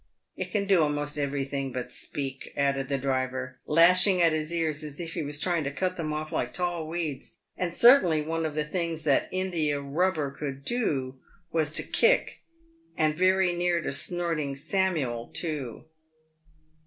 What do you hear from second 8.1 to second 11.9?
one of the things that India rubb8r could do, was to